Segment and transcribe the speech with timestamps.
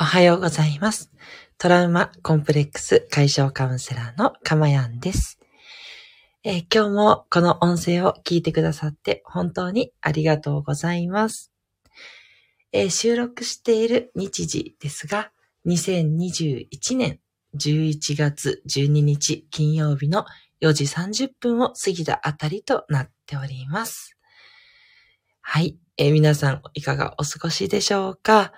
[0.00, 1.10] おはようございます。
[1.58, 5.40] トラウマコンプレックス解消カウンセラーのかまやんです、
[6.44, 11.50] えー今日もこの音声を聞いてくださって本当にありがとうございます。
[12.72, 15.32] えー収録している日時ですが、
[15.66, 17.18] 2021年
[17.56, 20.26] 11月12日金曜日の
[20.60, 24.16] 4時30分を過ぎたあたりとなっております。
[25.40, 25.76] はい。
[25.96, 28.52] えー皆さんいかがお過ごしでしょうか？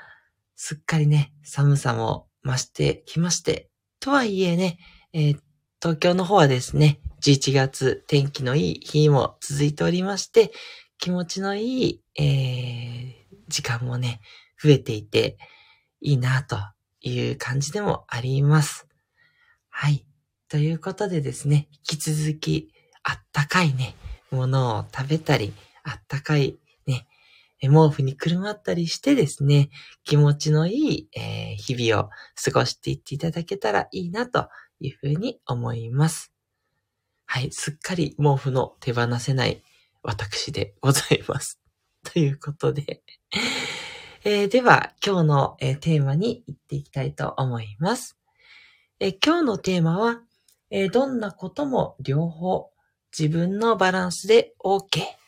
[0.63, 4.79] すっかりね、寒さも増してきまして、とはいえね、
[5.15, 5.39] えー
[5.81, 10.53] 東京の方はですね、11月天気のいい日も続いておりまして、
[10.99, 14.21] 気持ちのいい、えー時間もね、
[14.63, 15.39] 増えていて、
[16.03, 16.59] いいなと
[17.01, 18.87] いう感じでもあります。
[19.71, 20.05] はい。
[20.51, 22.71] ということでですね、引き続き、
[23.03, 23.95] あったかいね、
[24.31, 25.55] ものを食べたり、
[25.85, 26.59] あったかい、
[27.69, 29.71] 毛布にくるまったりしてですね、
[30.05, 32.11] 気持ちのいい、えー日々を
[32.43, 34.49] 過ごしていっていただけたらいいなと
[34.81, 36.33] いうふうに思います。
[37.27, 39.63] はい、すっかり毛布の手放せない
[40.03, 41.61] 私でございます。
[42.03, 43.03] ということで、
[44.25, 48.17] えーでは今日の、えーテーマに行っていきたいと思います。
[49.01, 50.23] えー今日のテーマは、
[50.71, 52.71] えどんなことも両方
[53.17, 55.20] 自分のバランスで OK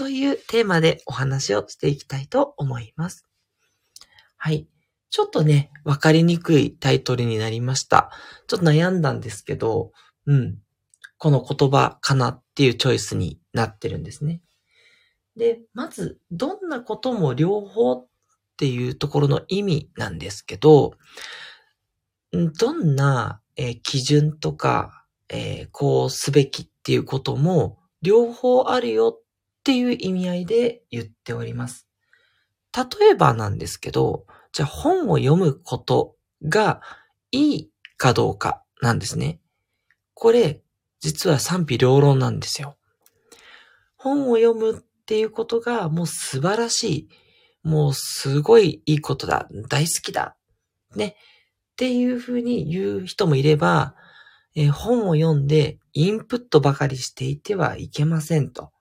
[0.00, 3.26] というテーマでお話をしていきたいと思います。
[4.38, 4.66] はい。
[5.10, 8.10] ちょっとね、わかりにくいタイトルになりました。
[8.46, 9.92] ちょっと悩んだんですけど、
[10.24, 10.56] うん。
[11.18, 14.40] この言葉かなっていうチョイスになってるんですね。
[15.36, 18.06] で、まず、どんなことも両方っ
[18.56, 20.94] ていうところの意味なんですけど、
[22.32, 29.29] どんな、えー基準とか、えーこうすべきっていうことも両方あるよっ
[29.60, 31.86] っていう意味合いで言っております。
[32.74, 36.16] 例えばなんですけど、じゃあ本を読むこと
[36.48, 36.80] が
[37.30, 39.40] いいかどうかなんですね。
[40.14, 40.62] これ、
[41.00, 42.76] 実は賛否両論なんですよ。
[43.96, 47.08] 本を読むっていうことがもう素晴らしい。
[47.62, 49.46] もうすごいいいことだ。
[49.68, 50.36] 大好きだ。
[50.96, 51.16] ね。
[51.72, 53.94] っていうふうに言う人もいれば、
[54.54, 58.72] えー本を読んでインプットばかりしていてはいけませんと。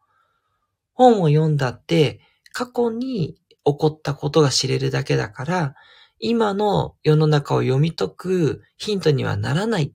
[0.99, 2.19] 本を読んだって
[2.51, 5.75] 過去に起こったことが知れるだけだから、
[6.19, 9.91] 今の世の中を読み解くヒントにはならないっ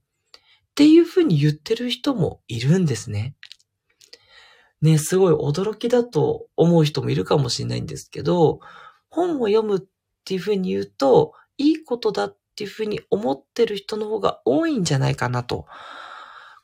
[0.75, 3.37] ていうふうに言ってる人もいるんですね。
[4.81, 8.61] ね、すごい驚きだと思う人もいるかもしれないんですけど、
[9.11, 9.81] 本を読むっ
[10.25, 15.67] ていうふうに言うと、いいことだっていうふうに思ってる人の方が多いんじゃないかなと、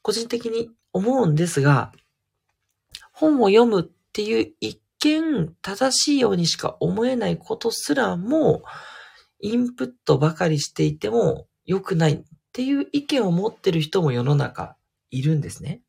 [0.00, 1.92] 個人的に思うんですが、
[3.12, 8.62] 本を読むっっていう一見正しいようにしか思えないことすらも、
[9.40, 12.22] インプットばかりしていても良くないっ
[12.52, 14.76] ていう意見を持ってる人も世の中
[15.10, 15.80] いるんですね。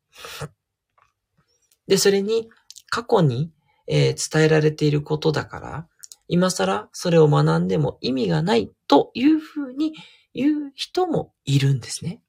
[1.88, 2.48] で、それに
[2.88, 3.52] 過去に、
[3.88, 5.88] えー伝えられていることだから、
[6.28, 9.92] 今更それを学んでも意味がないというふうに
[10.32, 12.22] 言う人もいるんですね。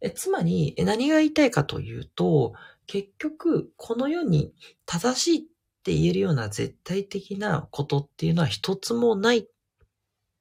[0.00, 2.52] えつまり、何が言いたいかというと、
[2.86, 4.52] 結局、この世に
[4.86, 5.42] 正しいっ
[5.82, 9.46] て言えるような絶対的なことっていうのは一つもないっ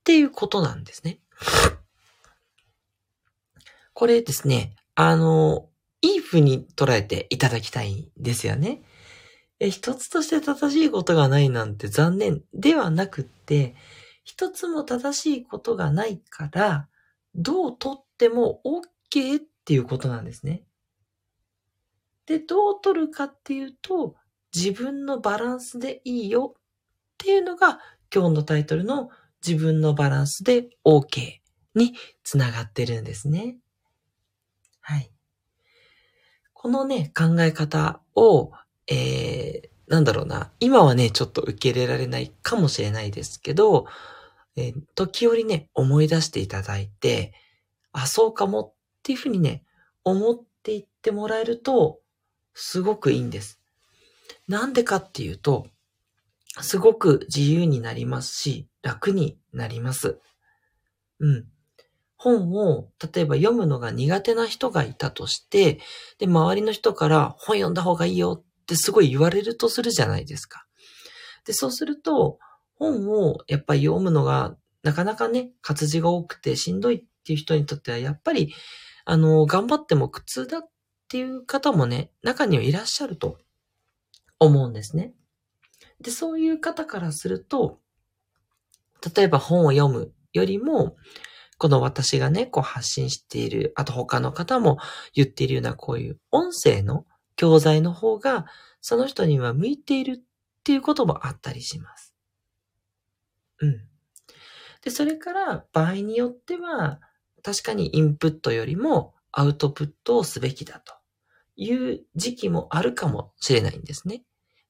[0.03, 1.19] ていうことなんですね。
[3.93, 5.69] これですね、あの、
[6.01, 8.81] いい風に捉えていただきたいんですよね。
[9.59, 13.75] え一つとして正しいことがないなんて残念ではなくって、
[14.23, 16.89] 一つも正しいことがないから、
[17.35, 20.63] どうとっても OK っていうことなんですね。
[22.25, 24.15] で、どう取るかっていうと、
[24.55, 26.61] 自分のバランスでいいよっ
[27.17, 27.79] ていうのが
[28.13, 29.09] 今日のタイトルの
[29.45, 31.39] 自分のバランスで OK
[31.75, 33.57] につながってるんですね。
[34.79, 35.11] はい。
[36.53, 38.51] このね、考え方を、
[38.87, 43.85] えー、なんだろうな、今はね、ちょっと受け入れられないかもしれないですけど、
[44.55, 47.33] えー時折ね、思い出していただいて、
[47.91, 49.63] あ、そうかもっていうふうにね、
[50.03, 51.99] 思っていってもらえると、
[52.53, 53.59] すごくいいんです。
[54.47, 55.67] なんでかっていうと、
[56.61, 60.19] すごく自由になりますし、楽になります。
[61.19, 61.45] うん。
[62.17, 65.79] 本を、例えば読むのが苦手な人がいたとして、
[66.19, 70.65] で、周りの人から本読んだ方がいいよってすごい言われるとするじゃないですか。
[71.45, 72.39] で、そうすると、
[72.75, 78.53] 本をやっぱり読むのがなかなかね、活字が多くてしんどいっていう人にとっては、やっぱり、
[79.05, 80.69] あの、頑張っても苦痛だっ
[81.13, 83.37] っていう方もね、中にはいらっしゃると
[84.39, 85.13] 思うんですね。
[86.01, 87.77] で、そういう方からすると、
[89.15, 90.95] 例えば本を読むよりも、
[91.59, 94.79] この私がね、こう発信している、あと他の方も
[95.13, 97.05] 言っているようなこういう音声の
[97.35, 98.47] 教材の方が、
[98.81, 100.23] その人には向いているっ
[100.63, 102.15] ていうこともあったりします。
[103.59, 103.87] うん。
[104.81, 106.99] で、それから場合によっては、
[107.43, 111.02] 確かにインプットよりもアウトプットをすべきだと
[111.55, 114.23] いう時期もあるかもしれないんですね。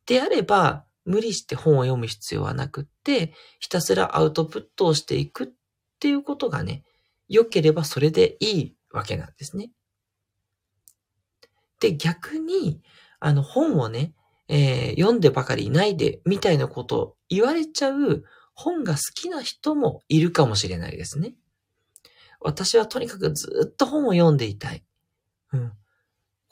[0.06, 5.48] であれば、無理して本を読む必要はなくって、ひたすらアウトプットをしていくっ
[6.00, 6.84] ていうことがね、
[7.28, 9.72] 良ければそれでいいわけなんですね。
[11.80, 12.82] で、逆に、
[13.20, 14.14] あの本をね、
[14.48, 21.34] えー、読んでばかりいないで、みたいなことを言われちゃう本が好きな人もいるかもしれないですね。
[22.40, 24.84] 私はとにかくずっと本を読んでいたい。
[25.54, 25.74] うん。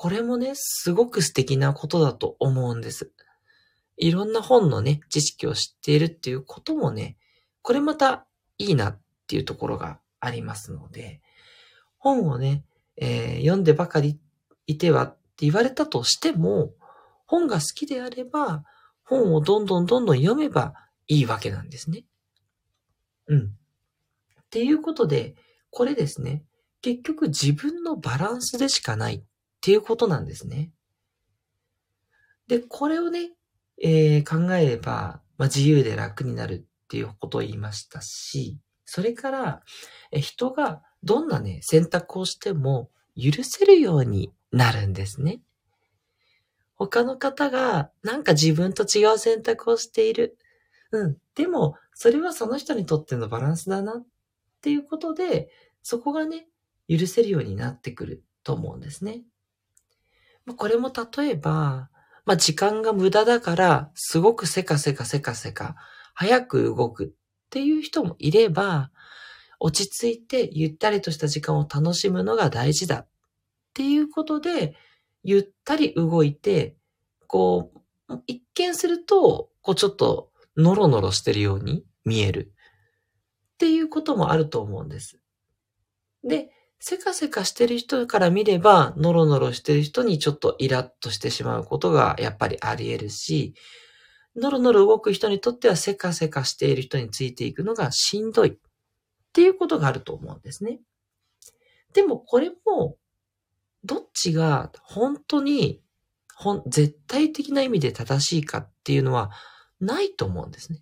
[0.02, 3.12] これもね、すごく素敵なことだと思うんです。
[3.98, 7.18] いろんな本のね、知識を知っているっていうこともね、
[7.62, 8.26] これまた
[8.58, 11.22] いいなっていうところがありますので、
[12.00, 12.64] 本をね、
[12.98, 14.20] えー、読んでばかり
[14.66, 16.74] いてはって言われたとしても、
[17.28, 18.64] 本が好きであれば、
[19.04, 20.74] 本をどんどんどんどん読めば
[21.08, 22.06] いいわけなんですね。
[23.28, 23.40] うん。
[23.40, 23.50] っ
[24.50, 25.36] ていうことで、
[25.70, 26.44] これですね、
[26.82, 29.24] 結局自分のバランスでしかない
[29.62, 30.72] っていうことなんですね。
[32.48, 33.32] で、これをね、
[33.80, 39.62] えー、考えれば、まあ、自由で楽になるっていうことを言いましたし、それから、
[40.12, 45.42] え人がどんなね、選択をしても許せるようになるんですね。
[46.74, 50.40] 他の方がなんか自分と違う選択をしている。
[50.92, 51.18] うん。
[51.36, 54.06] でも、それはその人にとってのバランスだなっ
[54.62, 55.52] ていうことで、
[55.84, 56.48] そこがね、
[56.90, 59.22] 許せるようになってくると思うんですね。
[60.56, 61.90] これも例えば、
[62.26, 65.76] まあ、時間が無駄だから、すごくせかせかせかせか、
[66.14, 67.10] 早く動くっ
[67.50, 68.92] ていう人もいれば、
[69.60, 73.08] 落ち着いてゆったりとした時間を楽しむのが大事だっ
[73.74, 74.76] ていうことで、
[75.24, 76.76] ゆったり動いて、
[77.28, 77.72] こ
[78.10, 82.54] う、一見すると、こうちょっとノロノロしてるように見える。
[83.56, 85.20] っていうこともあると思うんです。
[86.24, 86.50] で、
[86.84, 93.54] せかせかしてる人から見れば、ノロノロしてる人にちょっとイラッとしてしまうことがやっぱりあり得るし、
[94.36, 98.54] ノロノロ動く人にとってはせかせかしている人についていくのがしんどいっ
[99.32, 100.80] ていうことがあると思うんですね。
[101.94, 102.98] でもこれも、
[103.84, 105.84] どっちが本当に
[106.36, 109.30] ほん、絶対的な意味で正しいかっていうのは
[109.80, 110.80] ないと思うんですね。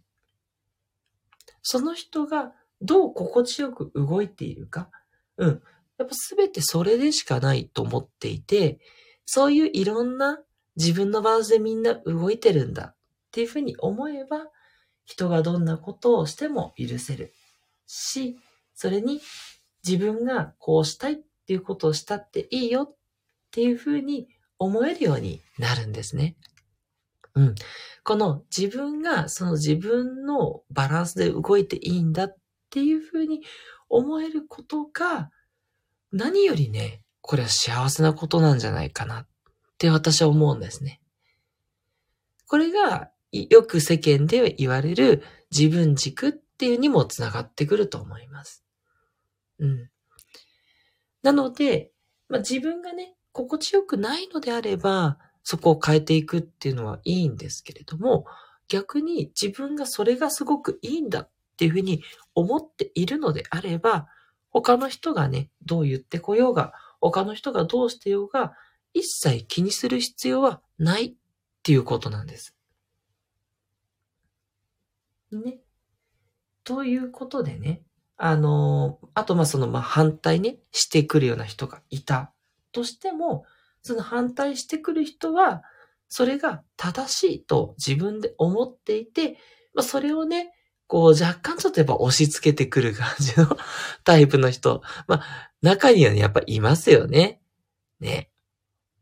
[1.61, 4.89] その人がどう心地よく動いているか。
[5.35, 5.61] うん。
[5.99, 8.79] やっぱすべてそれでしかないと思っていて、
[9.25, 10.39] そういういろんな
[10.77, 12.95] 自分のバースでみんな動いてるんだっ
[13.31, 14.47] ていうふうに思えば、
[15.03, 17.33] 人がどんなことをしても許せる
[17.85, 18.39] し、
[18.73, 19.19] それに
[19.85, 22.95] 自分がこうしたいっていうことをしたっていいよっ
[23.51, 26.37] ていうふうに思えるようになるんですね。
[27.35, 27.55] うん。
[28.05, 32.37] この自分がその自分のバランスで動いていいんだっ
[32.69, 33.41] ていうふうに
[33.89, 35.29] 思えることが
[36.11, 39.27] 何よりね、これは幸せなことなんじゃないかなっ
[39.77, 41.01] て私は思うんですね。
[42.47, 48.63] これがよく世間で言われる自分軸っていうにもつながってくると思います。
[49.59, 49.89] うん。
[51.21, 51.91] なので、
[52.27, 58.25] まあ、自分がね、心地よくないのであれば、そこを変えていくっていうのはいいんですけれども、
[58.67, 62.03] 逆に自分がそれがすごくいいんだっていうふうに
[62.35, 64.07] 思っているのであれば、
[64.51, 68.53] 他の人がね、どう言ってこようが、他の人がどうしてようが、
[68.93, 71.13] 一切気にする必要はないっ
[71.63, 72.55] ていうことなんです。
[75.31, 75.59] ね。
[76.63, 77.83] ということでね、
[78.17, 82.33] あの、あとまあそのまあ反対ね、してくるような人がいた
[82.71, 83.45] としても、
[83.81, 85.63] その反対してくる人は、
[86.09, 89.37] それが正しいと自分で思っていて、
[89.73, 90.51] まあ、それをね、
[90.89, 93.55] こう若干ちょっとやっぱ押し付けてくる感じの
[94.03, 94.81] タイプの人。
[95.07, 97.39] まあ、中にはね、やっぱいますよね。
[97.99, 98.31] ね。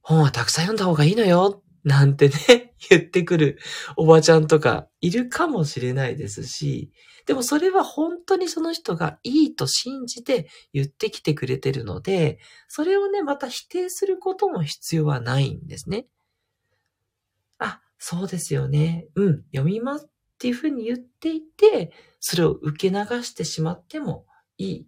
[0.01, 1.63] 本はたくさん読んだ方がいいのよ。
[1.85, 3.57] なんてね、 言ってくる
[3.95, 6.91] おばちゃんとかいるかもしれないですし、
[7.25, 16.05] でもそれは本当にその人がいいと信じて言ってきてくれてるので、それをね、また否定することも必要はないんですね。
[17.59, 19.07] あ、そうですよね。
[19.15, 24.27] うん、読みますっていうふうに言っていて、それを受け流してしまっても
[24.57, 24.87] いい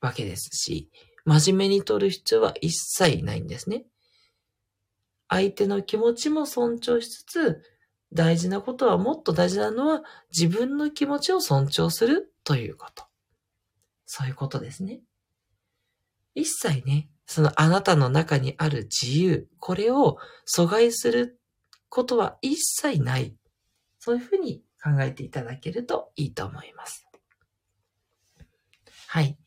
[0.00, 0.90] わけですし、
[1.26, 3.84] 真面目に取る必要は一切ないんですね。
[5.28, 7.62] 相手の気持ちも尊重しつつ、
[8.10, 10.02] 大事なことはもっと大事なのは
[10.34, 13.04] 自分の気持ちを尊重するということ。
[14.06, 15.00] そういうことですね。
[16.34, 20.16] 一切ね、そのあなたの中にある自由、これを
[20.48, 21.38] 阻害する
[21.90, 23.36] ことは一切ない。
[23.98, 27.06] そういうふうに考えていただけるといいと思います。
[29.08, 29.38] はい。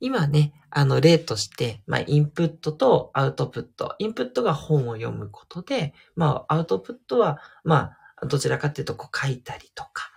[0.00, 3.96] 今ね、あの例として、まあ、インプットとアウトプット。
[3.98, 10.10] インプットが本を読むことで、まあ、アウトプットは、まあ、どちらかっていうと、こう書いたりとか、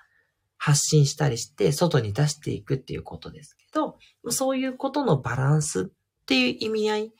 [0.57, 3.97] 発信したりして、外に出していくっていうことですけど、
[4.29, 7.13] そういうことのバランスっていう意味合い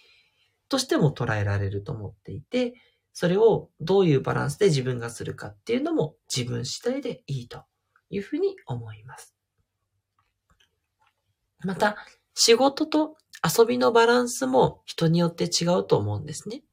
[0.69, 2.75] としても捉えられると思っていて、
[3.13, 7.63] それをどういうバランスで自分がするかっていうのも自分次第でいいと
[8.09, 9.35] いうふうに思います。
[11.63, 11.97] また、
[12.33, 16.63] 仕事と遊びのバランスも人によって違うと思うんですね。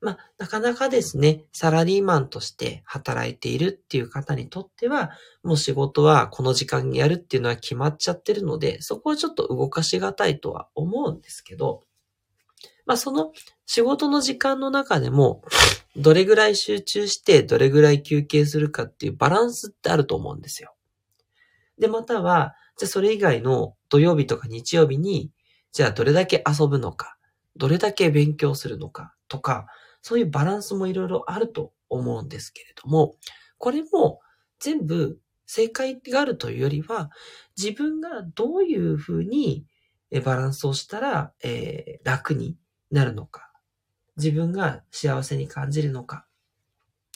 [0.00, 5.10] まあ、なかなかですね、サラリーマンとして働いているっていう方にとっては、
[5.42, 11.85] もう仕事はこの時間にやるっていうのは決まっちゃってるので、そこはちょっと動かしがたいとは思うんですけど、
[12.86, 13.32] まあ、その
[13.66, 15.42] 仕事の時間の中でも、
[15.96, 20.74] どれぐらい集中してどれぐらい休憩するかっていうバランスってあると思うんですよ。
[21.78, 25.30] で、または、じゃあそれ以外の土曜日とか日曜日に、
[25.72, 27.16] じゃあどれだけ遊ぶのか、
[27.56, 29.66] どれだけ勉強するのかとか、
[30.00, 33.16] そういうバランスもいろいろあると思うんですけれども、
[33.58, 34.20] これも
[34.60, 37.10] 全部正解があるというよりは、
[37.56, 39.64] 自分がどういうふうに
[40.24, 42.56] バランスをしたら、えー、楽に
[42.96, 43.52] なるのか、
[44.16, 46.26] 自分が幸せに感じるのか？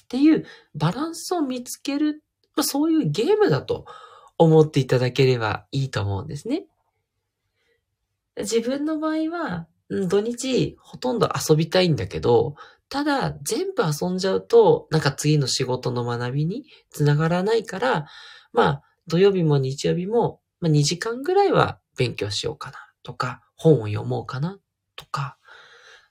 [0.04, 0.44] っていう
[0.74, 2.22] バランスを見つける、
[2.56, 3.86] まあ、そういうゲームだと
[4.38, 6.66] 思っていただければいいと思うんですね。
[8.36, 12.54] 自分の場合は、土日ほとんど遊びたいんだけど、
[12.88, 18.06] ただ全部遊んじゃうと、なんか次の仕事の学びにつながらないから、
[18.52, 24.58] まあ土曜日も日曜日も、ま、2時間ぐらいは勉強しようかなとか、本を読もうかな
[24.96, 25.38] とか、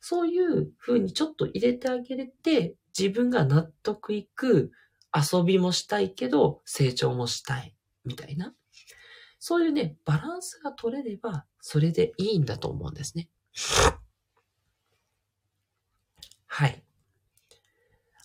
[0.01, 4.71] そういう風にちょっと入れてあげれて、自分が納得いく
[5.13, 7.75] 遊びもしたいけど、成長もしたい、
[8.05, 8.53] みたいな。
[9.39, 13.29] そういうね、バランスが取れれば、それでいいんだと思うんですね。
[16.45, 16.83] はい。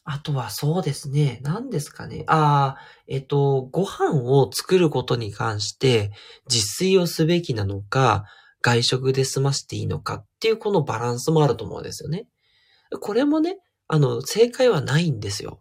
[0.07, 1.41] あとはそうですね。
[1.43, 2.25] 何ですかね。
[2.27, 6.13] ああ、えっと、ご飯を作ることに関して
[6.51, 8.25] 自炊をすべきなのか、
[8.65, 12.27] 外食で済ましていいのかっていうこのバランスもあると思うんですよね。
[12.99, 15.61] これもね、あの、正解はないんですよ。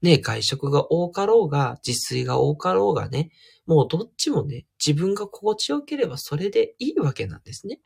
[0.00, 3.30] ね、外食が多かろうが、自炊が多かろうがね、
[3.66, 7.80] もうどっちもね、自分が心地よければそれでいいわけなんですね。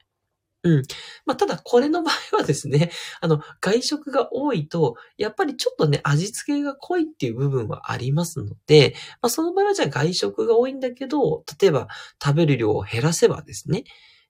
[0.62, 0.82] うん。
[1.26, 11.88] まあ、ただこれの場合はですね、 あの、外食が多いと、やっぱりちょっとね、味付けが濃いっていう部分はありますので、まあ、その場合はじゃあ外食が多いんだけど、例えば
[12.22, 13.82] 食べる量を減らせばですね、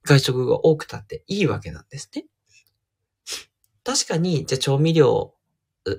[0.04, 2.26] 外食が多くたっていいわけなんですね。
[3.84, 5.34] 確かに、じゃあ調味料、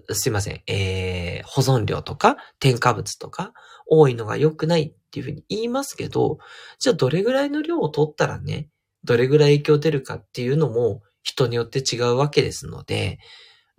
[0.10, 3.54] すいません、えー、保存料とか添加物とか
[3.86, 6.40] 多いのが良くないっていうふうに言いますけど、
[6.80, 8.70] じゃあどれぐらいの量を取ったらね、
[9.04, 13.20] どれぐらい影響出るかっていうのも人によって違うわけですので、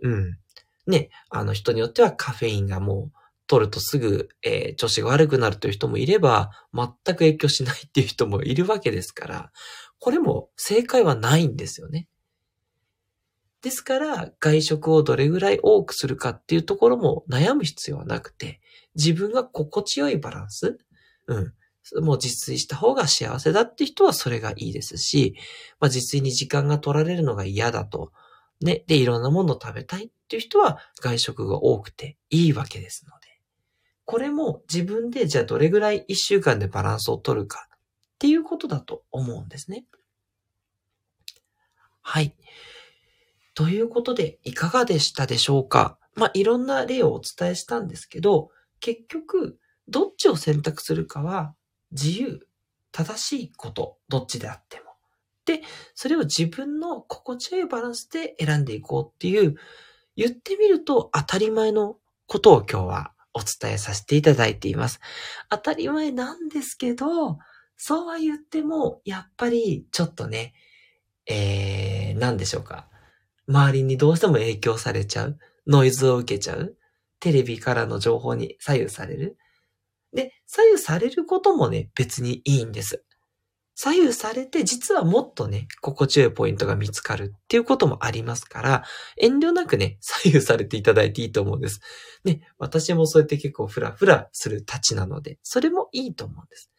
[0.02, 0.38] うん。
[0.86, 3.12] ね、あの人によってはカフェインがもう
[3.48, 9.52] 取るとすぐ、えー、調子が悪くなるという人もいれば、全く影響しないっていう人もいるわけですから、
[9.98, 12.08] これも正解はないんですよね。
[13.62, 18.60] ですから、外食をどれぐらい多くするかっていうところも悩む必要はなくて、
[18.94, 20.78] 自分が心地よいバランス、
[21.26, 21.52] うん。
[22.04, 25.36] もう自炊した方が幸せだって人はそれがいいですし、
[25.80, 28.12] まあ、自炊に時間が取られるのが嫌だと。
[28.60, 28.84] ね。
[28.86, 33.26] で、いろんなものを食べたいっていう人は外食が多くていいわけですので。
[34.04, 37.68] これも自分でじゃあどれぐらい一週間でバランスを取るか
[38.16, 39.84] っていうことだと思うんですね。
[42.00, 42.34] はい。
[43.54, 45.98] ということで、いかがでしたでしょうか？
[46.14, 49.58] まあ、いろんな例をお伝えしたんですけど、結局、
[49.88, 51.54] どっちを選択するかは
[51.90, 52.46] 自由、
[52.90, 54.84] 正しいこと、どっちであっても。
[55.44, 55.62] で、
[55.94, 59.56] それを自分の心地よいバランスで選んでいこうっていう、
[60.16, 65.00] 言ってみると当たり前のことを今日はお伝えさせていただいています。
[65.50, 67.38] 当たり前なんですけど、
[67.76, 70.54] そうは言っても、やっぱりちょっとね、
[71.26, 72.88] えー、何でしょうか。
[73.48, 75.38] 周りにどうしても影響されちゃう。
[75.66, 76.76] ノイズを受けちゃう。
[77.20, 79.36] テレビからの情報に左右される。
[80.12, 83.04] で、左右されることもね、別にいいんです。
[83.78, 88.84] 左右されて、実はもっとね、心地よいポイントが見つかるっていうこともありますから、
[89.20, 91.80] 遠慮なくね、左右されていただいていいと思うんです。
[92.24, 96.70] ね、私もそうやって結構フラフラするたちなので、それもいいと思うんです。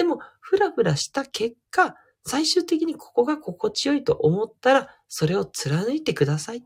[0.00, 6.56] でも、ふらふらした結果、最終的にここが心地よいと思ったら、それを貫いてください。
[6.56, 6.62] っ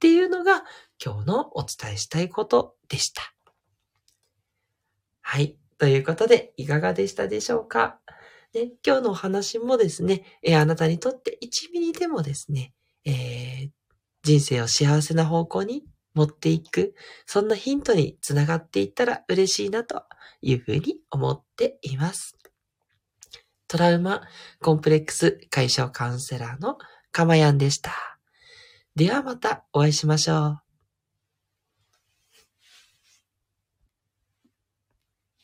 [0.00, 0.64] ていうのが
[1.04, 3.34] 今日のお伝えしたいことでした。
[5.20, 5.58] はい。
[5.76, 8.00] ということで、いかがでしたでしょうか？
[8.54, 12.72] で今日のお話もですね、えー、あなたにとって1ミリでもですね、
[13.04, 13.68] えー、
[14.22, 15.84] 人生を幸せな方向に
[16.14, 16.94] 持っていく、
[17.26, 20.04] そんなヒントにつながっていったら嬉しいなと
[20.40, 22.35] いうふうに思っています。
[23.68, 24.22] トラウマ
[24.60, 26.78] コンプレックス解消カウンセラーの
[27.12, 27.92] かまやんでした。
[28.94, 30.65] ではまたお会いしましょう。